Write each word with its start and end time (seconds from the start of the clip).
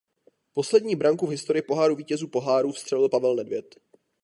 Poslední 0.53 0.95
branku 0.95 1.27
v 1.27 1.29
historii 1.29 1.61
Poháru 1.61 1.95
vítězů 1.95 2.27
pohárů 2.27 2.71
vstřelil 2.71 3.09
Pavel 3.09 3.35
Nedvěd. 3.35 3.75